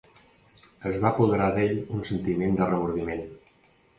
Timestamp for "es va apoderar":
0.91-1.49